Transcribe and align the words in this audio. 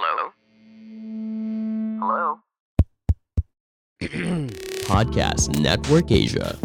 Hello? 0.00 0.32
Hello? 2.00 2.40
Podcast 4.88 5.52
Network 5.60 6.08
Asia. 6.08 6.56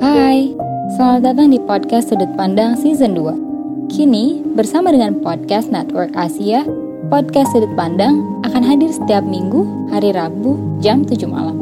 Hai, 0.00 0.56
selamat 0.96 1.20
datang 1.20 1.52
di 1.52 1.60
podcast 1.60 2.08
Sudut 2.08 2.32
Pandang 2.32 2.80
Season 2.80 3.12
2. 3.12 3.92
Kini, 3.92 4.40
bersama 4.56 4.88
dengan 4.88 5.20
Podcast 5.20 5.68
Network 5.68 6.16
Asia, 6.16 6.64
Podcast 7.12 7.52
Sudut 7.52 7.76
Pandang 7.76 8.40
akan 8.40 8.64
hadir 8.64 8.88
setiap 8.88 9.20
minggu, 9.20 9.68
hari 9.92 10.16
Rabu, 10.16 10.80
jam 10.80 11.04
7 11.04 11.28
malam. 11.28 11.55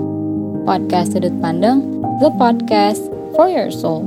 Podcast 0.65 1.13
Sudut 1.13 1.37
Pandang, 1.45 1.85
the 2.25 2.33
podcast 2.41 3.05
for 3.37 3.53
your 3.53 3.69
soul. 3.69 4.01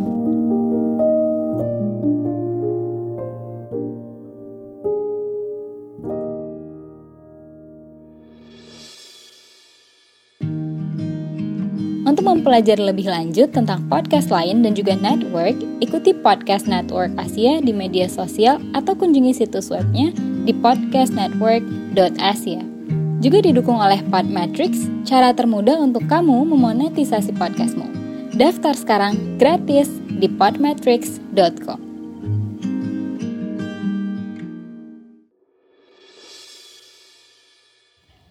Untuk 12.08 12.23
mempelajari 12.26 12.81
lebih 12.81 13.05
lanjut 13.05 13.53
tentang 13.53 13.86
podcast 13.86 14.34
lain 14.34 14.66
dan 14.66 14.73
juga 14.73 14.98
network, 14.98 15.53
ikuti 15.78 16.17
Podcast 16.17 16.66
Network 16.66 17.14
Asia 17.22 17.62
di 17.62 17.70
media 17.70 18.09
sosial 18.09 18.58
atau 18.73 18.98
kunjungi 18.98 19.45
situs 19.45 19.70
webnya 19.70 20.09
di 20.42 20.58
podcastnetwork.asia. 20.58 22.77
Juga 23.17 23.41
didukung 23.41 23.81
oleh 23.81 24.05
Podmetrics, 24.13 24.85
cara 25.02 25.34
termudah 25.34 25.81
untuk 25.81 26.05
kamu 26.05 26.53
memonetisasi 26.53 27.34
podcastmu. 27.34 27.89
Daftar 28.38 28.77
sekarang 28.77 29.41
gratis 29.41 29.89
di 30.05 30.30
podmetrics.com. 30.30 31.81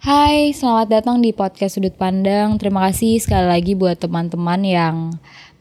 Hai, 0.06 0.54
selamat 0.54 0.86
datang 0.86 1.18
di 1.18 1.34
podcast 1.34 1.82
Sudut 1.82 1.98
Pandang. 1.98 2.54
Terima 2.54 2.86
kasih 2.86 3.18
sekali 3.18 3.50
lagi 3.50 3.74
buat 3.74 3.98
teman-teman 3.98 4.62
yang 4.62 4.96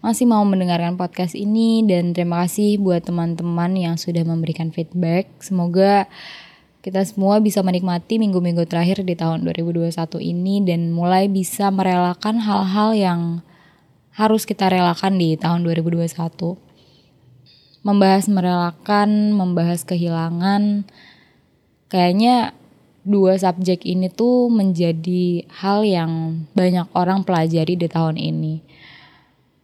masih 0.05 0.29
mau 0.29 0.45
mendengarkan 0.45 1.01
podcast 1.01 1.33
ini 1.33 1.81
dan 1.81 2.13
terima 2.13 2.45
kasih 2.45 2.77
buat 2.77 3.01
teman-teman 3.01 3.73
yang 3.73 3.97
sudah 3.97 4.21
memberikan 4.21 4.69
feedback. 4.69 5.33
Semoga 5.41 6.05
kita 6.85 7.01
semua 7.01 7.41
bisa 7.41 7.65
menikmati 7.65 8.21
minggu-minggu 8.21 8.69
terakhir 8.69 9.01
di 9.01 9.17
tahun 9.17 9.41
2021 9.41 9.89
ini 10.21 10.61
dan 10.61 10.93
mulai 10.93 11.25
bisa 11.25 11.73
merelakan 11.73 12.37
hal-hal 12.37 12.93
yang 12.93 13.21
harus 14.13 14.45
kita 14.45 14.69
relakan 14.69 15.17
di 15.17 15.33
tahun 15.33 15.65
2021. 15.65 16.13
Membahas 17.81 18.29
merelakan, 18.29 19.33
membahas 19.33 19.81
kehilangan, 19.81 20.85
kayaknya 21.89 22.53
dua 23.01 23.33
subjek 23.33 23.81
ini 23.81 24.13
tuh 24.13 24.53
menjadi 24.53 25.41
hal 25.57 25.81
yang 25.81 26.45
banyak 26.53 26.85
orang 26.93 27.25
pelajari 27.25 27.81
di 27.81 27.89
tahun 27.89 28.21
ini. 28.21 28.61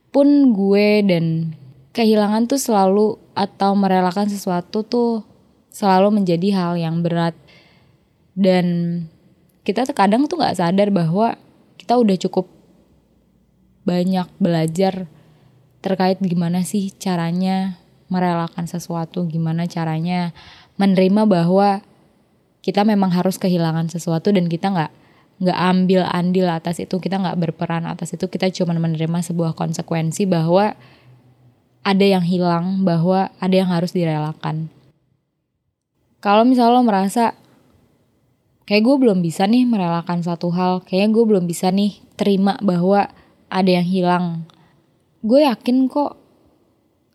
Pun 0.09 0.57
gue 0.57 1.05
dan 1.05 1.53
kehilangan 1.93 2.49
tuh 2.49 2.57
selalu 2.57 3.21
atau 3.37 3.77
merelakan 3.77 4.25
sesuatu 4.25 4.81
tuh 4.81 5.30
selalu 5.71 6.21
menjadi 6.21 6.47
hal 6.53 6.73
yang 6.77 7.01
berat. 7.01 7.33
Dan 8.35 9.07
kita 9.63 9.87
terkadang 9.87 10.27
tuh 10.27 10.39
gak 10.39 10.59
sadar 10.59 10.91
bahwa 10.91 11.39
kita 11.79 11.97
udah 11.97 12.15
cukup 12.27 12.45
banyak 13.81 14.29
belajar 14.37 15.09
terkait 15.81 16.21
gimana 16.21 16.61
sih 16.61 16.93
caranya 16.93 17.81
merelakan 18.11 18.69
sesuatu, 18.69 19.25
gimana 19.25 19.65
caranya 19.65 20.35
menerima 20.77 21.25
bahwa 21.25 21.81
kita 22.61 22.85
memang 22.85 23.09
harus 23.09 23.41
kehilangan 23.41 23.89
sesuatu 23.89 24.29
dan 24.29 24.45
kita 24.45 24.69
nggak 24.69 24.91
nggak 25.41 25.57
ambil 25.57 26.05
andil 26.05 26.45
atas 26.53 26.77
itu 26.77 27.01
kita 27.01 27.17
nggak 27.17 27.37
berperan 27.41 27.89
atas 27.89 28.13
itu 28.13 28.29
kita 28.29 28.53
cuma 28.53 28.77
menerima 28.77 29.25
sebuah 29.25 29.57
konsekuensi 29.57 30.29
bahwa 30.29 30.77
ada 31.81 32.05
yang 32.05 32.21
hilang 32.21 32.85
bahwa 32.85 33.33
ada 33.41 33.55
yang 33.57 33.73
harus 33.73 33.89
direlakan 33.89 34.69
kalau 36.21 36.47
misalnya 36.47 36.79
lo 36.79 36.85
merasa 36.85 37.35
kayak 38.69 38.85
gue 38.85 38.95
belum 38.95 39.19
bisa 39.19 39.49
nih 39.49 39.67
merelakan 39.67 40.21
satu 40.23 40.53
hal 40.53 40.85
kayaknya 40.85 41.09
gue 41.11 41.23
belum 41.25 41.45
bisa 41.49 41.73
nih 41.73 41.99
terima 42.15 42.55
bahwa 42.61 43.09
ada 43.51 43.67
yang 43.67 43.83
hilang 43.83 44.45
gue 45.25 45.43
yakin 45.43 45.89
kok 45.91 46.21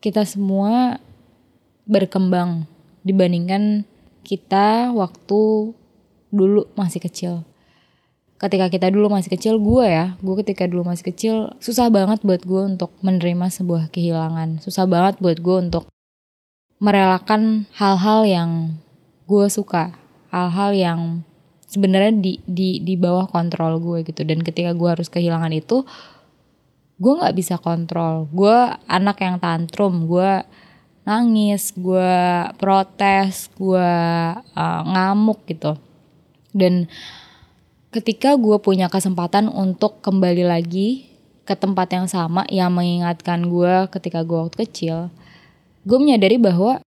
kita 0.05 0.29
semua 0.29 1.01
berkembang 1.87 2.67
dibandingkan 3.07 3.87
kita 4.27 4.91
waktu 4.91 5.71
dulu 6.35 6.67
masih 6.75 6.99
kecil. 6.99 7.47
Ketika 8.37 8.69
kita 8.69 8.93
dulu 8.93 9.09
masih 9.09 9.33
kecil, 9.33 9.57
gue 9.57 9.87
ya, 9.89 10.19
gue 10.21 10.35
ketika 10.45 10.69
dulu 10.69 10.85
masih 10.93 11.09
kecil, 11.09 11.35
susah 11.57 11.89
banget 11.89 12.21
buat 12.21 12.45
gue 12.45 12.63
untuk 12.77 12.93
menerima 13.01 13.49
sebuah 13.49 13.89
kehilangan. 13.89 14.61
Susah 14.61 14.85
banget 14.85 15.17
buat 15.23 15.41
gue 15.41 15.57
untuk 15.57 15.89
merelakan 16.77 17.65
hal-hal 17.73 18.29
yang 18.29 18.51
gue 19.27 19.47
suka. 19.51 19.93
Hal-hal 20.31 20.71
yang 20.73 21.01
sebenarnya 21.67 22.15
di, 22.17 22.33
di, 22.47 22.81
di 22.81 22.95
bawah 22.95 23.27
kontrol 23.27 23.83
gue 23.83 24.07
gitu. 24.07 24.23
Dan 24.23 24.41
ketika 24.47 24.73
gue 24.73 24.89
harus 24.89 25.11
kehilangan 25.11 25.53
itu, 25.53 25.83
gue 26.97 27.13
gak 27.21 27.37
bisa 27.37 27.59
kontrol. 27.59 28.31
Gue 28.31 28.55
anak 28.87 29.21
yang 29.21 29.37
tantrum, 29.43 30.07
gue 30.07 30.47
nangis, 31.07 31.71
gue 31.75 32.15
protes, 32.59 33.51
gue 33.55 33.91
uh, 34.43 34.83
ngamuk 34.87 35.43
gitu. 35.47 35.79
Dan 36.57 36.91
ketika 37.95 38.35
gue 38.35 38.57
punya 38.59 38.91
kesempatan 38.91 39.47
untuk 39.51 40.03
kembali 40.03 40.47
lagi 40.47 41.07
ke 41.47 41.55
tempat 41.55 41.95
yang 41.95 42.07
sama 42.11 42.43
yang 42.51 42.75
mengingatkan 42.75 43.47
gue 43.47 43.87
ketika 43.95 44.27
gue 44.27 44.35
waktu 44.35 44.67
kecil, 44.67 44.97
gue 45.87 45.99
menyadari 46.01 46.43
bahwa 46.43 46.83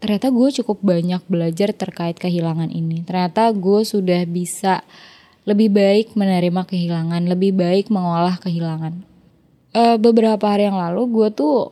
ternyata 0.00 0.32
gue 0.32 0.48
cukup 0.60 0.80
banyak 0.80 1.22
belajar 1.28 1.76
terkait 1.76 2.16
kehilangan 2.16 2.72
ini. 2.72 3.04
Ternyata 3.04 3.52
gue 3.52 3.84
sudah 3.84 4.24
bisa 4.24 4.80
lebih 5.44 5.72
baik 5.72 6.16
menerima 6.16 6.64
kehilangan, 6.64 7.22
lebih 7.28 7.52
baik 7.56 7.92
mengolah 7.92 8.40
kehilangan. 8.40 9.04
Uh, 9.70 9.96
beberapa 10.00 10.42
hari 10.50 10.66
yang 10.66 10.80
lalu 10.80 11.06
gue 11.14 11.28
tuh 11.30 11.70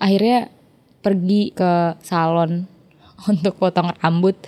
akhirnya 0.00 0.48
pergi 1.04 1.52
ke 1.52 1.98
salon 2.00 2.64
untuk 3.30 3.58
potong 3.58 3.92
rambut 4.00 4.38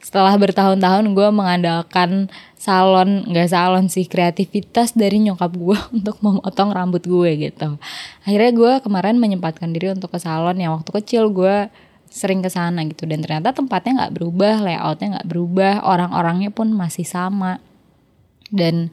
setelah 0.00 0.32
bertahun-tahun 0.40 1.12
gue 1.12 1.28
mengandalkan 1.28 2.32
salon 2.56 3.28
nggak 3.28 3.52
salon 3.52 3.92
sih 3.92 4.08
kreativitas 4.08 4.96
dari 4.96 5.20
nyokap 5.20 5.52
gue 5.52 5.78
untuk 6.00 6.16
memotong 6.24 6.72
rambut 6.72 7.04
gue 7.04 7.30
gitu 7.36 7.76
akhirnya 8.24 8.50
gue 8.56 8.72
kemarin 8.80 9.20
menyempatkan 9.20 9.70
diri 9.76 9.92
untuk 9.92 10.16
ke 10.16 10.18
salon 10.18 10.56
yang 10.56 10.80
waktu 10.80 10.90
kecil 10.96 11.28
gue 11.28 11.68
sering 12.10 12.42
ke 12.42 12.50
sana 12.50 12.82
gitu. 12.84 13.06
Dan 13.06 13.22
ternyata 13.22 13.54
tempatnya 13.54 14.04
nggak 14.04 14.14
berubah 14.18 14.54
layoutnya 14.66 15.08
nggak 15.18 15.28
berubah 15.30 15.72
orang-orangnya 15.86 16.50
pun 16.50 16.74
masih 16.74 17.06
sama. 17.06 17.62
Dan 18.50 18.90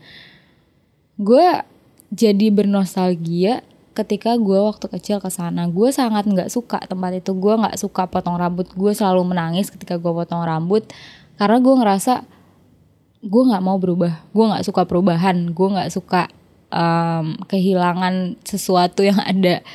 gue 1.18 1.66
jadi 2.14 2.48
bernostalgia 2.54 3.66
ketika 3.98 4.38
gue 4.38 4.62
waktu 4.62 4.86
kecil 4.88 5.18
ke 5.18 5.34
sana. 5.34 5.66
Gue 5.66 5.90
sangat 5.90 6.30
nggak 6.30 6.54
suka 6.54 6.78
tempat 6.86 7.18
itu. 7.18 7.34
Gue 7.34 7.58
nggak 7.58 7.82
suka 7.82 8.06
potong 8.06 8.38
rambut. 8.38 8.70
Gue 8.78 8.94
selalu 8.94 9.34
menangis 9.34 9.74
ketika 9.74 9.98
gue 9.98 10.14
potong 10.14 10.46
rambut. 10.46 10.86
Karena 11.42 11.58
gue 11.58 11.74
ngerasa 11.74 12.14
gue 13.26 13.44
nggak 13.50 13.64
mau 13.66 13.82
berubah. 13.82 14.14
Gue 14.30 14.46
nggak 14.46 14.64
suka 14.70 14.86
perubahan. 14.86 15.52
Gue 15.58 15.68
nggak 15.74 15.90
suka 15.90 16.30
um, 16.70 17.34
kehilangan 17.50 18.38
sesuatu 18.46 19.02
yang 19.02 19.18
ada 19.26 19.66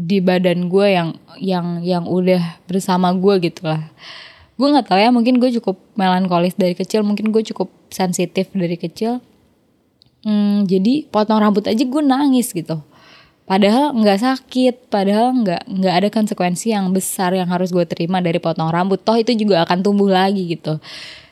di 0.00 0.24
badan 0.24 0.72
gue 0.72 0.86
yang 0.88 1.08
yang 1.36 1.66
yang 1.84 2.04
udah 2.08 2.64
bersama 2.64 3.12
gue 3.12 3.52
gitu 3.52 3.68
lah. 3.68 3.84
Gue 4.56 4.68
nggak 4.72 4.88
tahu 4.88 5.00
ya 5.00 5.12
mungkin 5.12 5.36
gue 5.36 5.52
cukup 5.60 5.76
melankolis 5.96 6.56
dari 6.56 6.72
kecil 6.72 7.04
mungkin 7.04 7.32
gue 7.32 7.42
cukup 7.52 7.68
sensitif 7.92 8.48
dari 8.56 8.80
kecil. 8.80 9.20
Hmm, 10.20 10.68
jadi 10.68 11.08
potong 11.08 11.40
rambut 11.40 11.64
aja 11.64 11.80
gue 11.80 12.02
nangis 12.04 12.52
gitu. 12.52 12.80
Padahal 13.48 13.96
nggak 13.96 14.18
sakit 14.20 14.74
padahal 14.92 15.34
nggak 15.42 15.66
nggak 15.66 15.94
ada 15.96 16.08
konsekuensi 16.12 16.70
yang 16.70 16.92
besar 16.94 17.34
yang 17.34 17.50
harus 17.50 17.74
gue 17.74 17.82
terima 17.84 18.22
dari 18.22 18.38
potong 18.38 18.70
rambut. 18.70 19.00
Toh 19.02 19.18
itu 19.18 19.32
juga 19.36 19.64
akan 19.66 19.84
tumbuh 19.84 20.08
lagi 20.08 20.44
gitu. 20.48 20.78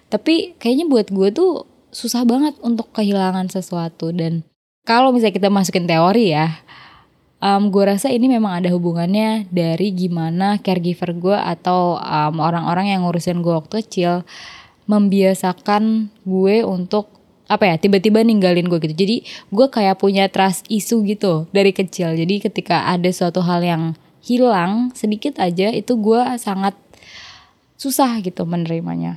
Tapi 0.09 0.57
kayaknya 0.57 0.89
buat 0.89 1.13
gue 1.13 1.29
tuh 1.31 1.69
susah 1.93 2.25
banget 2.25 2.57
untuk 2.65 2.91
kehilangan 2.97 3.49
sesuatu. 3.53 4.11
Dan 4.11 4.43
kalau 4.89 5.13
misalnya 5.13 5.37
kita 5.37 5.49
masukin 5.53 5.85
teori 5.85 6.33
ya 6.33 6.59
um, 7.43 7.71
gue 7.71 7.85
rasa 7.87 8.11
ini 8.11 8.27
memang 8.31 8.63
ada 8.63 8.69
hubungannya 8.75 9.47
dari 9.51 9.95
gimana 9.95 10.59
caregiver 10.63 11.15
gue 11.15 11.37
atau 11.37 11.99
um, 11.99 12.35
orang-orang 12.43 12.95
yang 12.95 13.07
ngurusin 13.07 13.43
gue 13.43 13.55
waktu 13.55 13.83
kecil 13.83 14.27
membiasakan 14.89 16.09
gue 16.25 16.65
untuk 16.65 17.13
apa 17.49 17.65
ya 17.65 17.77
tiba-tiba 17.81 18.21
ninggalin 18.21 18.69
gue 18.69 18.77
gitu. 18.85 18.95
Jadi 18.97 19.17
gue 19.49 19.67
kayak 19.73 20.01
punya 20.01 20.29
trust 20.29 20.69
isu 20.69 21.05
gitu 21.09 21.49
dari 21.53 21.73
kecil. 21.73 22.13
Jadi 22.13 22.45
ketika 22.45 22.89
ada 22.89 23.09
suatu 23.09 23.41
hal 23.41 23.65
yang 23.65 23.83
hilang 24.21 24.93
sedikit 24.93 25.41
aja 25.41 25.73
itu 25.73 25.97
gue 25.97 26.21
sangat 26.37 26.77
susah 27.81 28.21
gitu 28.21 28.45
menerimanya. 28.45 29.17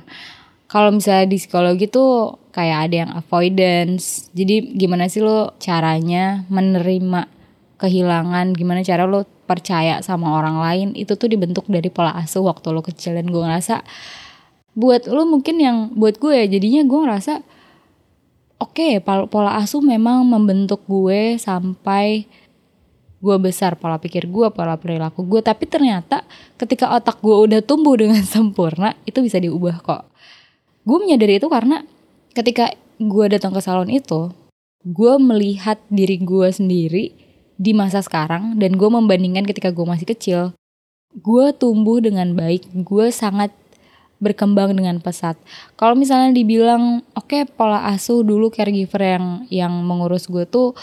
Kalau 0.72 0.88
misalnya 0.88 1.28
di 1.28 1.36
psikologi 1.36 1.84
tuh 1.92 2.40
kayak 2.56 2.78
ada 2.88 2.96
yang 3.04 3.10
avoidance. 3.12 4.32
Jadi 4.32 4.72
gimana 4.72 5.04
sih 5.12 5.20
lo 5.20 5.52
caranya 5.60 6.48
menerima 6.48 7.41
kehilangan 7.82 8.54
gimana 8.54 8.86
cara 8.86 9.10
lo 9.10 9.26
percaya 9.50 9.98
sama 10.06 10.38
orang 10.38 10.62
lain 10.62 10.88
itu 10.94 11.18
tuh 11.18 11.26
dibentuk 11.26 11.66
dari 11.66 11.90
pola 11.90 12.14
asuh 12.14 12.46
waktu 12.46 12.70
lo 12.70 12.78
kecil. 12.80 13.18
Dan 13.18 13.26
gue 13.28 13.42
ngerasa 13.42 13.82
buat 14.78 15.10
lo 15.10 15.26
mungkin 15.26 15.58
yang 15.58 15.76
buat 15.98 16.22
gue 16.22 16.32
ya 16.32 16.46
jadinya 16.46 16.86
gue 16.86 17.00
ngerasa 17.02 17.42
oke 18.62 18.72
okay, 18.72 18.92
pola 19.02 19.58
asuh 19.60 19.82
memang 19.82 20.24
membentuk 20.24 20.86
gue 20.88 21.36
sampai 21.36 22.24
gue 23.22 23.36
besar 23.38 23.76
pola 23.76 24.00
pikir 24.00 24.26
gue 24.32 24.48
pola 24.50 24.80
perilaku 24.80 25.22
gue 25.28 25.44
tapi 25.44 25.68
ternyata 25.68 26.24
ketika 26.56 26.90
otak 26.96 27.20
gue 27.20 27.36
udah 27.36 27.60
tumbuh 27.60 27.98
dengan 27.98 28.22
sempurna 28.32 28.96
itu 29.04 29.18
bisa 29.20 29.42
diubah 29.42 29.82
kok. 29.82 30.02
Gue 30.86 30.98
menyadari 30.98 31.38
itu 31.38 31.46
karena 31.50 31.84
ketika 32.32 32.72
gue 32.96 33.26
datang 33.28 33.52
ke 33.52 33.60
salon 33.60 33.90
itu 33.92 34.32
gue 34.82 35.14
melihat 35.20 35.78
diri 35.92 36.18
gue 36.18 36.48
sendiri 36.50 37.14
di 37.62 37.70
masa 37.70 38.02
sekarang 38.02 38.58
dan 38.58 38.74
gue 38.74 38.90
membandingkan 38.90 39.46
ketika 39.46 39.70
gue 39.70 39.86
masih 39.86 40.10
kecil 40.10 40.40
gue 41.14 41.46
tumbuh 41.54 42.02
dengan 42.02 42.34
baik 42.34 42.66
gue 42.74 43.06
sangat 43.14 43.54
berkembang 44.22 44.70
dengan 44.78 45.02
pesat. 45.02 45.34
Kalau 45.74 45.98
misalnya 45.98 46.30
dibilang 46.30 47.02
oke 47.18 47.26
okay, 47.26 47.42
pola 47.42 47.90
asuh 47.90 48.22
dulu 48.22 48.54
caregiver 48.54 49.02
yang 49.02 49.26
yang 49.50 49.74
mengurus 49.82 50.30
gue 50.30 50.46
tuh 50.46 50.78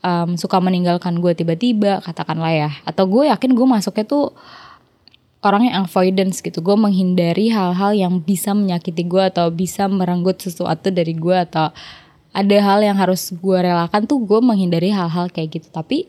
um, 0.00 0.40
suka 0.40 0.56
meninggalkan 0.58 1.20
gue 1.20 1.36
tiba-tiba 1.36 2.00
katakanlah 2.00 2.48
ya 2.48 2.70
atau 2.88 3.04
gue 3.04 3.28
yakin 3.28 3.52
gue 3.52 3.66
masuknya 3.68 4.08
tuh 4.08 4.32
orang 5.44 5.70
yang 5.70 5.84
avoidance 5.84 6.40
gitu 6.40 6.64
gue 6.64 6.76
menghindari 6.80 7.52
hal-hal 7.52 7.92
yang 7.94 8.24
bisa 8.24 8.56
menyakiti 8.56 9.04
gue 9.06 9.22
atau 9.22 9.52
bisa 9.52 9.86
merenggut 9.86 10.40
sesuatu 10.40 10.88
dari 10.88 11.12
gue 11.12 11.36
atau 11.36 11.70
ada 12.38 12.58
hal 12.62 12.86
yang 12.86 12.94
harus 12.94 13.34
gue 13.34 13.58
relakan 13.58 14.06
tuh 14.06 14.22
gue 14.22 14.38
menghindari 14.38 14.94
hal-hal 14.94 15.26
kayak 15.26 15.58
gitu. 15.58 15.68
Tapi 15.74 16.06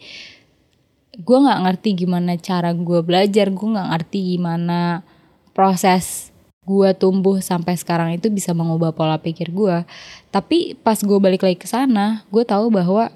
gue 1.18 1.38
nggak 1.42 1.60
ngerti 1.66 1.90
gimana 2.06 2.38
cara 2.38 2.70
gue 2.72 3.02
belajar 3.02 3.50
gue 3.50 3.68
nggak 3.74 3.90
ngerti 3.92 4.38
gimana 4.38 5.02
proses 5.58 6.30
gue 6.64 6.94
tumbuh 6.94 7.42
sampai 7.42 7.76
sekarang 7.76 8.14
itu 8.14 8.30
bisa 8.30 8.54
mengubah 8.54 8.94
pola 8.94 9.18
pikir 9.20 9.52
gue 9.52 9.84
tapi 10.30 10.80
pas 10.80 10.96
gue 10.96 11.18
balik 11.20 11.44
lagi 11.44 11.58
ke 11.60 11.68
sana 11.68 12.24
gue 12.30 12.46
tahu 12.46 12.72
bahwa 12.72 13.12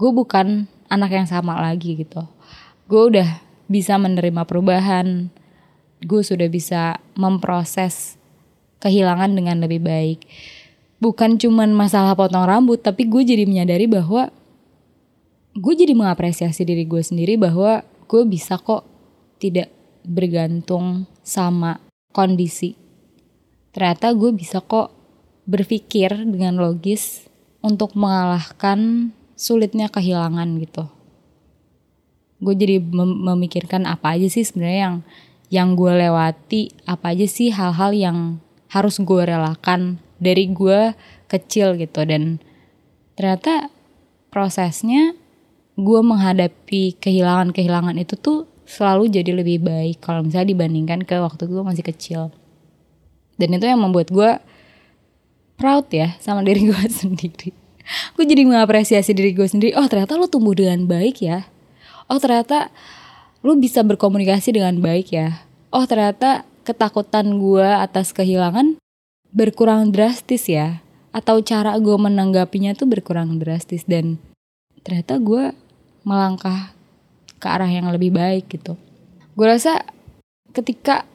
gue 0.00 0.10
bukan 0.14 0.64
anak 0.88 1.10
yang 1.12 1.28
sama 1.28 1.56
lagi 1.60 1.98
gitu. 1.98 2.24
Gue 2.88 3.12
udah 3.12 3.28
bisa 3.68 4.00
menerima 4.00 4.48
perubahan 4.48 5.28
gue 6.02 6.22
sudah 6.24 6.48
bisa 6.50 6.98
memproses 7.14 8.18
kehilangan 8.82 9.30
dengan 9.32 9.62
lebih 9.62 9.80
baik 9.84 10.26
bukan 11.02 11.34
cuman 11.34 11.74
masalah 11.74 12.14
potong 12.14 12.46
rambut 12.46 12.78
tapi 12.78 13.10
gue 13.10 13.26
jadi 13.26 13.42
menyadari 13.42 13.90
bahwa 13.90 14.30
gue 15.58 15.74
jadi 15.74 15.98
mengapresiasi 15.98 16.62
diri 16.62 16.86
gue 16.86 17.02
sendiri 17.02 17.34
bahwa 17.34 17.82
gue 18.06 18.22
bisa 18.22 18.54
kok 18.62 18.86
tidak 19.42 19.74
bergantung 20.06 21.10
sama 21.26 21.82
kondisi 22.14 22.78
ternyata 23.74 24.14
gue 24.14 24.30
bisa 24.30 24.62
kok 24.62 24.94
berpikir 25.42 26.14
dengan 26.22 26.62
logis 26.62 27.26
untuk 27.64 27.94
mengalahkan 27.98 29.10
sulitnya 29.34 29.90
kehilangan 29.90 30.58
gitu. 30.62 30.86
Gue 32.42 32.54
jadi 32.58 32.82
mem 32.82 33.22
memikirkan 33.22 33.86
apa 33.86 34.18
aja 34.18 34.26
sih 34.26 34.42
sebenarnya 34.42 34.80
yang 34.90 34.96
yang 35.52 35.68
gue 35.78 35.92
lewati, 35.94 36.74
apa 36.88 37.14
aja 37.14 37.26
sih 37.28 37.54
hal-hal 37.54 37.92
yang 37.94 38.18
harus 38.72 38.98
gue 38.98 39.22
relakan 39.22 40.00
dari 40.22 40.46
gue 40.54 40.94
kecil 41.26 41.74
gitu. 41.74 42.06
Dan 42.06 42.38
ternyata 43.18 43.68
prosesnya 44.30 45.18
gue 45.76 46.00
menghadapi 46.00 46.96
kehilangan-kehilangan 47.02 47.98
itu 47.98 48.14
tuh 48.14 48.46
selalu 48.68 49.12
jadi 49.12 49.36
lebih 49.36 49.64
baik 49.64 50.00
kalau 50.00 50.24
misalnya 50.24 50.54
dibandingkan 50.54 51.04
ke 51.04 51.18
waktu 51.18 51.50
gue 51.50 51.62
masih 51.64 51.84
kecil. 51.84 52.32
Dan 53.36 53.56
itu 53.58 53.66
yang 53.66 53.82
membuat 53.82 54.08
gue 54.08 54.38
proud 55.58 55.86
ya 55.92 56.16
sama 56.22 56.44
diri 56.46 56.70
gue 56.70 56.82
sendiri. 56.88 57.50
Gue 58.14 58.24
jadi 58.24 58.46
mengapresiasi 58.46 59.12
diri 59.12 59.34
gue 59.34 59.44
sendiri 59.44 59.74
oh 59.74 59.84
ternyata 59.90 60.14
lo 60.16 60.30
tumbuh 60.30 60.54
dengan 60.54 60.86
baik 60.86 61.20
ya. 61.20 61.48
Oh 62.06 62.22
ternyata 62.22 62.70
lo 63.42 63.58
bisa 63.58 63.82
berkomunikasi 63.82 64.54
dengan 64.54 64.78
baik 64.78 65.12
ya. 65.12 65.44
Oh 65.74 65.84
ternyata 65.88 66.46
ketakutan 66.62 67.42
gue 67.42 67.66
atas 67.66 68.14
kehilangan 68.14 68.81
berkurang 69.32 69.90
drastis 69.90 70.46
ya. 70.46 70.84
Atau 71.12 71.44
cara 71.44 71.76
gue 71.76 71.96
menanggapinya 71.96 72.72
tuh 72.76 72.88
berkurang 72.88 73.40
drastis. 73.40 73.84
Dan 73.84 74.20
ternyata 74.84 75.18
gue 75.18 75.52
melangkah 76.06 76.72
ke 77.42 77.46
arah 77.50 77.68
yang 77.68 77.90
lebih 77.90 78.14
baik 78.14 78.46
gitu. 78.52 78.78
Gue 79.34 79.46
rasa 79.48 79.82
ketika 80.52 81.08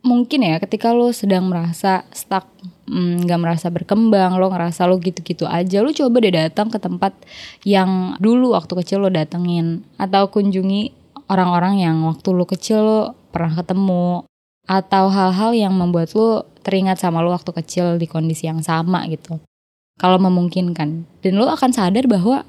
mungkin 0.00 0.40
ya 0.40 0.56
ketika 0.56 0.96
lo 0.96 1.12
sedang 1.12 1.52
merasa 1.52 2.08
stuck 2.16 2.48
mm, 2.88 3.28
nggak 3.28 3.36
mm, 3.36 3.44
merasa 3.44 3.68
berkembang 3.68 4.40
lo 4.40 4.48
ngerasa 4.48 4.88
lo 4.88 4.96
gitu-gitu 4.96 5.44
aja 5.44 5.84
lo 5.84 5.92
coba 5.92 6.16
deh 6.24 6.32
datang 6.32 6.72
ke 6.72 6.80
tempat 6.80 7.12
yang 7.68 8.16
dulu 8.16 8.56
waktu 8.56 8.72
kecil 8.80 9.04
lo 9.04 9.10
datengin. 9.12 9.84
Atau 10.00 10.32
kunjungi 10.32 10.96
orang-orang 11.28 11.84
yang 11.84 11.96
waktu 12.08 12.28
lo 12.32 12.48
kecil 12.48 12.78
lo 12.80 13.00
pernah 13.30 13.54
ketemu 13.54 14.24
atau 14.70 15.10
hal-hal 15.10 15.50
yang 15.50 15.74
membuat 15.74 16.14
lo 16.14 16.46
teringat 16.62 17.02
sama 17.02 17.18
lo 17.18 17.34
waktu 17.34 17.50
kecil 17.50 17.98
di 17.98 18.06
kondisi 18.06 18.46
yang 18.46 18.62
sama 18.62 19.02
gitu. 19.10 19.42
Kalau 19.98 20.22
memungkinkan. 20.22 21.10
Dan 21.26 21.32
lo 21.34 21.50
akan 21.50 21.74
sadar 21.74 22.06
bahwa 22.06 22.46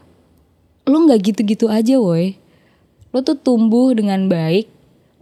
lo 0.85 0.97
nggak 1.01 1.33
gitu-gitu 1.33 1.65
aja 1.65 1.97
woi. 1.97 2.37
Lo 3.09 3.25
tuh 3.25 3.41
tumbuh 3.41 3.97
dengan 3.97 4.29
baik 4.29 4.69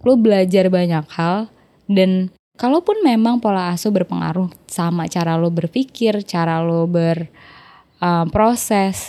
lo 0.04 0.16
belajar 0.16 0.72
banyak 0.72 1.04
hal 1.12 1.51
dan 1.90 2.31
kalaupun 2.56 3.04
memang 3.04 3.40
pola 3.44 3.72
asuh 3.75 3.92
berpengaruh 3.92 4.48
sama 4.68 5.07
cara 5.12 5.36
lo 5.36 5.52
berpikir, 5.52 6.24
cara 6.24 6.63
lo 6.63 6.88
berproses, 6.88 7.28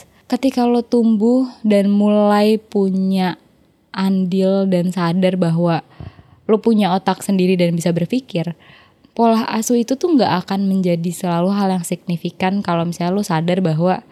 um, 0.03 0.07
ketika 0.27 0.67
lo 0.67 0.83
tumbuh 0.83 1.47
dan 1.63 1.91
mulai 1.91 2.59
punya 2.59 3.39
andil 3.95 4.67
dan 4.71 4.91
sadar 4.95 5.35
bahwa 5.39 5.83
lo 6.51 6.59
punya 6.59 6.91
otak 6.91 7.23
sendiri 7.23 7.55
dan 7.55 7.79
bisa 7.79 7.95
berpikir, 7.95 8.59
pola 9.15 9.47
asuh 9.47 9.79
itu 9.79 9.95
tuh 9.95 10.19
nggak 10.19 10.47
akan 10.47 10.67
menjadi 10.67 11.11
selalu 11.15 11.55
hal 11.55 11.69
yang 11.71 11.85
signifikan 11.87 12.59
kalau 12.67 12.83
misalnya 12.83 13.15
lo 13.15 13.23
sadar 13.23 13.63
bahwa 13.63 14.03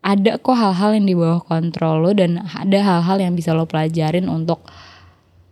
ada 0.00 0.40
kok 0.40 0.56
hal-hal 0.56 0.96
yang 0.96 1.06
di 1.08 1.16
bawah 1.16 1.44
kontrol 1.44 2.04
lo 2.04 2.10
dan 2.16 2.40
ada 2.44 2.78
hal-hal 2.80 3.20
yang 3.20 3.32
bisa 3.36 3.52
lo 3.52 3.68
pelajarin 3.68 4.28
untuk 4.28 4.64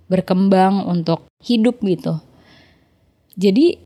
berkembang 0.09 0.89
untuk 0.89 1.29
hidup 1.45 1.81
gitu. 1.85 2.21
Jadi 3.37 3.85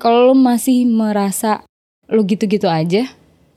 kalau 0.00 0.32
lo 0.32 0.34
masih 0.34 0.88
merasa 0.88 1.62
lo 2.08 2.24
gitu-gitu 2.24 2.66
aja, 2.66 3.04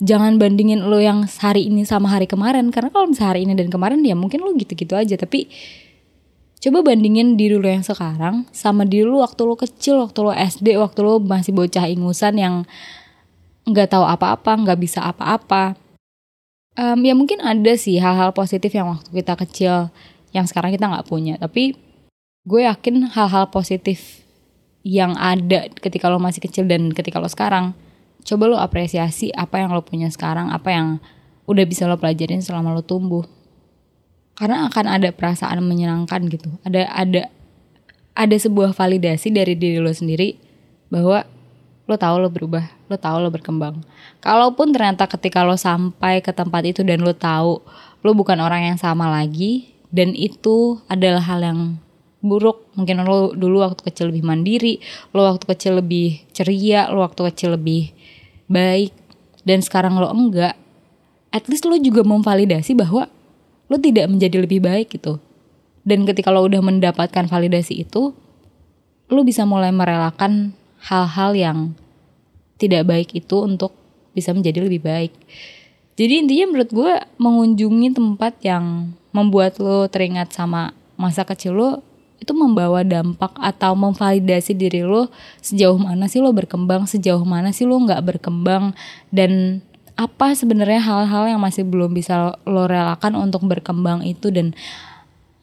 jangan 0.04 0.36
bandingin 0.36 0.84
lo 0.86 1.00
yang 1.00 1.24
hari 1.40 1.72
ini 1.72 1.88
sama 1.88 2.12
hari 2.12 2.28
kemarin 2.28 2.68
karena 2.70 2.92
kalau 2.92 3.08
misalnya 3.08 3.32
hari 3.32 3.42
ini 3.48 3.54
dan 3.56 3.72
kemarin 3.72 4.04
ya 4.04 4.14
mungkin 4.14 4.44
lo 4.44 4.52
gitu-gitu 4.54 4.94
aja 4.94 5.16
tapi 5.16 5.48
coba 6.66 6.82
bandingin 6.82 7.38
diri 7.38 7.62
lo 7.62 7.70
yang 7.70 7.86
sekarang 7.86 8.50
sama 8.50 8.90
diri 8.90 9.06
lo 9.06 9.22
waktu 9.22 9.46
lo 9.46 9.54
kecil, 9.54 10.02
waktu 10.02 10.20
lo 10.26 10.34
SD, 10.34 10.82
waktu 10.82 11.00
lo 11.06 11.22
masih 11.22 11.54
bocah 11.54 11.86
ingusan 11.86 12.42
yang 12.42 12.56
nggak 13.70 13.94
tahu 13.94 14.02
apa-apa, 14.02 14.58
nggak 14.66 14.80
bisa 14.82 15.06
apa-apa. 15.06 15.78
Um, 16.74 17.06
ya 17.06 17.14
mungkin 17.14 17.38
ada 17.46 17.78
sih 17.78 18.02
hal-hal 18.02 18.34
positif 18.34 18.74
yang 18.74 18.90
waktu 18.90 19.14
kita 19.14 19.38
kecil 19.46 19.94
yang 20.34 20.50
sekarang 20.50 20.74
kita 20.74 20.90
nggak 20.90 21.06
punya, 21.06 21.38
tapi 21.38 21.78
gue 22.50 22.62
yakin 22.66 23.14
hal-hal 23.14 23.54
positif 23.54 24.26
yang 24.82 25.14
ada 25.22 25.70
ketika 25.78 26.10
lo 26.10 26.18
masih 26.18 26.42
kecil 26.42 26.66
dan 26.66 26.90
ketika 26.98 27.22
lo 27.22 27.30
sekarang 27.30 27.78
coba 28.26 28.44
lo 28.50 28.58
apresiasi 28.58 29.30
apa 29.38 29.62
yang 29.62 29.70
lo 29.70 29.86
punya 29.86 30.10
sekarang 30.10 30.50
apa 30.50 30.74
yang 30.74 30.88
udah 31.46 31.66
bisa 31.66 31.86
lo 31.86 31.98
pelajarin 31.98 32.42
selama 32.42 32.74
lo 32.74 32.82
tumbuh 32.82 33.26
karena 34.36 34.68
akan 34.68 34.86
ada 34.86 35.10
perasaan 35.16 35.64
menyenangkan 35.64 36.28
gitu. 36.28 36.52
Ada 36.68 36.92
ada 36.92 37.32
ada 38.16 38.36
sebuah 38.36 38.72
validasi 38.76 39.32
dari 39.32 39.56
diri 39.56 39.80
lo 39.80 39.92
sendiri 39.92 40.36
bahwa 40.92 41.24
lo 41.86 41.96
tahu 41.96 42.16
lo 42.24 42.30
berubah 42.32 42.66
lo 42.92 42.96
tahu 43.00 43.18
lo 43.24 43.30
berkembang. 43.32 43.82
Kalaupun 44.22 44.76
ternyata 44.76 45.10
ketika 45.10 45.42
lo 45.42 45.58
sampai 45.58 46.22
ke 46.22 46.32
tempat 46.36 46.64
itu 46.68 46.84
dan 46.84 47.02
lo 47.02 47.16
tahu 47.16 47.64
lo 48.06 48.12
bukan 48.14 48.38
orang 48.44 48.72
yang 48.74 48.78
sama 48.78 49.10
lagi 49.10 49.74
dan 49.90 50.14
itu 50.14 50.80
adalah 50.92 51.24
hal 51.24 51.42
yang 51.42 51.60
buruk. 52.20 52.68
Mungkin 52.76 53.02
lo 53.08 53.32
dulu 53.34 53.64
waktu 53.64 53.82
kecil 53.88 54.12
lebih 54.12 54.28
mandiri 54.28 54.84
lo 55.16 55.26
waktu 55.26 55.46
kecil 55.48 55.80
lebih 55.80 56.28
ceria 56.36 56.92
lo 56.92 57.02
waktu 57.02 57.32
kecil 57.32 57.56
lebih 57.56 57.96
baik 58.46 58.94
dan 59.46 59.62
sekarang 59.62 59.96
lo 60.02 60.10
enggak, 60.10 60.58
at 61.30 61.46
least 61.46 61.70
lo 61.70 61.78
juga 61.78 62.02
memvalidasi 62.02 62.74
bahwa 62.74 63.06
lo 63.70 63.78
tidak 63.82 64.10
menjadi 64.10 64.46
lebih 64.46 64.62
baik 64.62 64.94
gitu. 64.96 65.18
Dan 65.86 66.06
ketika 66.10 66.34
lo 66.34 66.46
udah 66.46 66.62
mendapatkan 66.66 67.30
validasi 67.30 67.86
itu, 67.86 68.14
lo 69.10 69.22
bisa 69.22 69.46
mulai 69.46 69.70
merelakan 69.70 70.58
hal-hal 70.82 71.32
yang 71.38 71.58
tidak 72.58 72.90
baik 72.90 73.14
itu 73.14 73.42
untuk 73.42 73.74
bisa 74.16 74.32
menjadi 74.32 74.66
lebih 74.66 74.82
baik. 74.82 75.14
Jadi 75.96 76.14
intinya 76.26 76.46
menurut 76.52 76.72
gue 76.72 76.94
mengunjungi 77.22 77.90
tempat 77.96 78.34
yang 78.44 78.96
membuat 79.16 79.60
lo 79.64 79.88
teringat 79.88 80.36
sama 80.36 80.76
masa 81.00 81.24
kecil 81.24 81.56
lo 81.56 81.72
itu 82.20 82.32
membawa 82.32 82.84
dampak 82.84 83.36
atau 83.40 83.76
memvalidasi 83.76 84.56
diri 84.56 84.84
lo 84.84 85.12
sejauh 85.44 85.76
mana 85.76 86.08
sih 86.08 86.24
lo 86.24 86.32
berkembang, 86.32 86.88
sejauh 86.88 87.24
mana 87.24 87.52
sih 87.52 87.68
lo 87.68 87.80
nggak 87.80 88.02
berkembang 88.02 88.72
dan 89.12 89.62
apa 89.96 90.36
sebenarnya 90.36 90.84
hal-hal 90.84 91.32
yang 91.32 91.40
masih 91.40 91.64
belum 91.64 91.96
bisa 91.96 92.36
lo 92.44 92.68
relakan 92.68 93.16
untuk 93.16 93.48
berkembang 93.48 94.04
itu? 94.04 94.28
Dan 94.32 94.52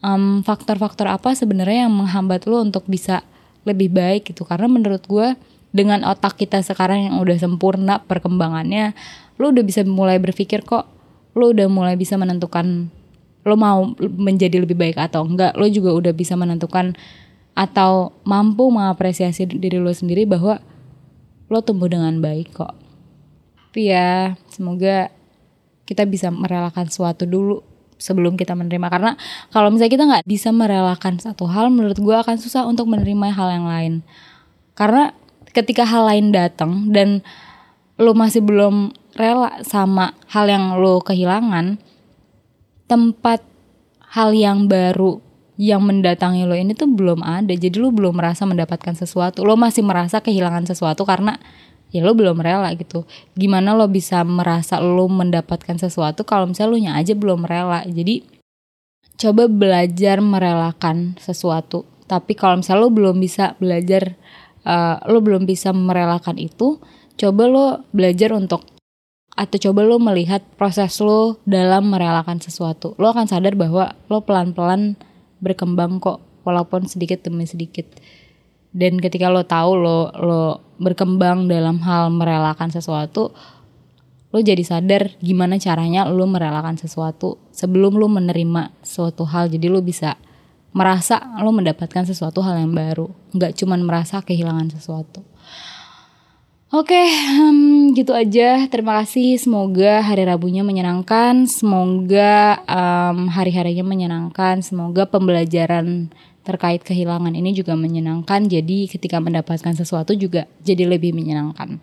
faktor 0.02 0.76
faktor-faktor 0.76 1.06
apa 1.08 1.32
sebenarnya 1.32 1.88
yang 1.88 1.94
menghambat 1.94 2.44
lo 2.50 2.60
untuk 2.60 2.84
bisa 2.84 3.24
lebih 3.64 3.88
baik 3.94 4.34
gitu? 4.34 4.44
Karena 4.44 4.68
menurut 4.68 5.06
gue 5.08 5.38
dengan 5.72 6.04
otak 6.04 6.36
kita 6.36 6.60
sekarang 6.60 7.08
yang 7.08 7.16
udah 7.22 7.38
sempurna 7.40 8.04
perkembangannya 8.04 8.92
lo 9.40 9.48
udah 9.48 9.64
bisa 9.64 9.80
mulai 9.88 10.20
berpikir 10.20 10.68
kok 10.68 10.84
lo 11.32 11.48
udah 11.48 11.64
mulai 11.72 11.96
bisa 11.96 12.20
menentukan 12.20 12.92
lo 13.42 13.56
mau 13.56 13.96
menjadi 13.98 14.60
lebih 14.60 14.76
baik 14.76 15.00
atau 15.00 15.24
enggak. 15.24 15.56
Lo 15.56 15.64
juga 15.66 15.96
udah 15.96 16.12
bisa 16.12 16.36
menentukan 16.36 16.92
atau 17.56 18.12
mampu 18.28 18.68
mengapresiasi 18.68 19.48
diri 19.48 19.80
lo 19.80 19.96
sendiri 19.96 20.28
bahwa 20.28 20.60
lo 21.48 21.64
tumbuh 21.64 21.88
dengan 21.88 22.20
baik 22.20 22.52
kok 22.52 22.81
tapi 23.72 23.88
ya 23.88 24.36
semoga 24.52 25.08
kita 25.88 26.04
bisa 26.04 26.28
merelakan 26.28 26.92
suatu 26.92 27.24
dulu 27.24 27.64
sebelum 27.96 28.36
kita 28.36 28.52
menerima. 28.52 28.84
Karena 28.92 29.16
kalau 29.48 29.72
misalnya 29.72 29.92
kita 29.96 30.04
nggak 30.12 30.26
bisa 30.28 30.52
merelakan 30.52 31.16
satu 31.16 31.48
hal 31.48 31.72
menurut 31.72 31.96
gue 31.96 32.12
akan 32.12 32.36
susah 32.36 32.68
untuk 32.68 32.84
menerima 32.92 33.32
hal 33.32 33.48
yang 33.48 33.64
lain. 33.64 33.92
Karena 34.76 35.16
ketika 35.56 35.88
hal 35.88 36.04
lain 36.04 36.36
datang 36.36 36.92
dan 36.92 37.24
lo 37.96 38.12
masih 38.12 38.44
belum 38.44 38.92
rela 39.16 39.64
sama 39.64 40.12
hal 40.28 40.52
yang 40.52 40.76
lo 40.76 41.00
kehilangan 41.00 41.80
tempat 42.92 43.40
hal 44.12 44.36
yang 44.36 44.68
baru 44.68 45.16
yang 45.56 45.80
mendatangi 45.80 46.44
lo 46.44 46.52
ini 46.52 46.76
tuh 46.76 46.92
belum 46.92 47.24
ada. 47.24 47.56
Jadi 47.56 47.80
lo 47.80 47.88
belum 47.88 48.20
merasa 48.20 48.44
mendapatkan 48.44 48.92
sesuatu. 48.92 49.48
Lo 49.48 49.56
masih 49.56 49.80
merasa 49.80 50.20
kehilangan 50.20 50.68
sesuatu 50.68 51.08
karena 51.08 51.40
ya 51.92 52.00
lo 52.02 52.16
belum 52.16 52.40
rela 52.40 52.72
gitu 52.74 53.04
gimana 53.36 53.76
lo 53.76 53.86
bisa 53.86 54.24
merasa 54.24 54.80
lo 54.80 55.06
mendapatkan 55.06 55.76
sesuatu 55.76 56.24
kalau 56.24 56.48
misalnya 56.48 56.72
lo 56.72 56.78
nya 56.80 56.92
aja 56.96 57.12
belum 57.12 57.44
rela 57.44 57.84
jadi 57.86 58.24
coba 59.20 59.46
belajar 59.46 60.24
merelakan 60.24 61.20
sesuatu 61.20 61.84
tapi 62.08 62.32
kalau 62.34 62.64
misalnya 62.64 62.82
lo 62.82 62.90
belum 62.90 63.16
bisa 63.20 63.54
belajar 63.60 64.16
uh, 64.64 64.98
lo 65.06 65.20
belum 65.20 65.44
bisa 65.44 65.70
merelakan 65.70 66.40
itu 66.40 66.80
coba 67.20 67.44
lo 67.46 67.84
belajar 67.92 68.32
untuk 68.32 68.64
atau 69.32 69.56
coba 69.56 69.80
lo 69.84 69.96
melihat 69.96 70.44
proses 70.60 71.00
lo 71.00 71.40
dalam 71.48 71.88
merelakan 71.88 72.38
sesuatu. 72.40 72.92
Lo 73.00 73.16
akan 73.16 73.24
sadar 73.24 73.56
bahwa 73.56 73.96
lo 74.12 74.20
pelan-pelan 74.20 75.00
berkembang 75.40 76.04
kok 76.04 76.20
walaupun 76.44 76.84
sedikit 76.84 77.24
demi 77.24 77.48
sedikit. 77.48 77.88
Dan 78.72 78.96
ketika 78.98 79.28
lo 79.28 79.44
tahu 79.44 79.76
lo 79.76 80.08
lo 80.16 80.42
berkembang 80.80 81.46
dalam 81.46 81.78
hal 81.84 82.08
merelakan 82.08 82.72
sesuatu, 82.72 83.36
lo 84.32 84.38
jadi 84.40 84.64
sadar 84.64 85.12
gimana 85.20 85.60
caranya 85.60 86.08
lo 86.08 86.24
merelakan 86.24 86.80
sesuatu 86.80 87.36
sebelum 87.52 88.00
lo 88.00 88.08
menerima 88.08 88.72
suatu 88.80 89.28
hal. 89.28 89.52
Jadi 89.52 89.68
lo 89.68 89.84
bisa 89.84 90.16
merasa 90.72 91.20
lo 91.44 91.52
mendapatkan 91.52 92.08
sesuatu 92.08 92.40
hal 92.40 92.64
yang 92.64 92.72
baru, 92.72 93.12
nggak 93.36 93.52
cuman 93.60 93.84
merasa 93.84 94.24
kehilangan 94.24 94.72
sesuatu. 94.72 95.20
Oke, 96.72 97.04
um, 97.36 97.92
gitu 97.92 98.16
aja. 98.16 98.64
Terima 98.72 99.04
kasih. 99.04 99.36
Semoga 99.36 100.00
hari 100.00 100.24
Rabunya 100.24 100.64
menyenangkan. 100.64 101.44
Semoga 101.44 102.64
um, 102.64 103.28
hari-harinya 103.28 103.84
menyenangkan. 103.84 104.64
Semoga 104.64 105.04
pembelajaran 105.04 106.08
terkait 106.42 106.82
kehilangan 106.82 107.34
ini 107.34 107.54
juga 107.54 107.78
menyenangkan. 107.78 108.46
Jadi 108.46 108.90
ketika 108.90 109.22
mendapatkan 109.22 109.74
sesuatu 109.74 110.14
juga 110.14 110.50
jadi 110.62 110.86
lebih 110.86 111.14
menyenangkan. 111.14 111.78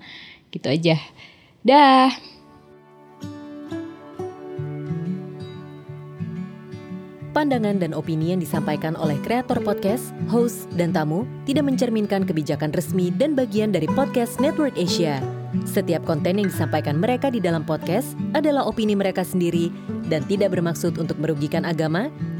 Gitu 0.52 0.68
aja. 0.68 0.96
Dah. 1.64 2.12
Pandangan 7.30 7.78
dan 7.78 7.94
opini 7.94 8.34
yang 8.34 8.42
disampaikan 8.42 8.98
oleh 8.98 9.16
kreator 9.22 9.62
podcast, 9.62 10.12
host, 10.28 10.66
dan 10.76 10.92
tamu 10.92 11.24
tidak 11.46 11.72
mencerminkan 11.72 12.26
kebijakan 12.26 12.74
resmi 12.74 13.14
dan 13.16 13.38
bagian 13.38 13.70
dari 13.70 13.86
podcast 13.86 14.42
Network 14.42 14.76
Asia. 14.76 15.22
Setiap 15.64 16.04
konten 16.10 16.42
yang 16.42 16.50
disampaikan 16.50 16.98
mereka 16.98 17.30
di 17.30 17.38
dalam 17.38 17.62
podcast 17.64 18.18
adalah 18.34 18.66
opini 18.66 18.98
mereka 18.98 19.22
sendiri 19.22 19.70
dan 20.10 20.26
tidak 20.26 20.58
bermaksud 20.58 20.98
untuk 20.98 21.22
merugikan 21.22 21.70
agama, 21.70 22.10